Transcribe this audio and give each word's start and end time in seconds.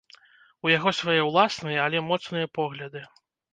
У 0.67 0.71
яго 0.77 0.93
свае 0.99 1.17
ўласныя, 1.29 1.79
але 1.89 2.03
моцныя 2.09 2.51
погляды. 2.61 3.07